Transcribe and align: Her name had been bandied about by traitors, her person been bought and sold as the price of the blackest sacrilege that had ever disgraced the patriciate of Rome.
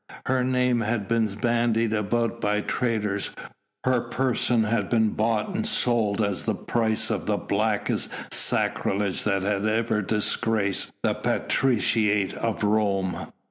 Her 0.25 0.43
name 0.43 0.79
had 0.81 1.07
been 1.07 1.27
bandied 1.35 1.93
about 1.93 2.41
by 2.41 2.61
traitors, 2.61 3.29
her 3.83 4.01
person 4.09 4.63
been 4.89 5.09
bought 5.11 5.53
and 5.53 5.63
sold 5.67 6.23
as 6.23 6.43
the 6.45 6.55
price 6.55 7.11
of 7.11 7.27
the 7.27 7.37
blackest 7.37 8.09
sacrilege 8.33 9.21
that 9.25 9.43
had 9.43 9.67
ever 9.67 10.01
disgraced 10.01 10.89
the 11.03 11.13
patriciate 11.13 12.33
of 12.33 12.63
Rome. 12.63 13.31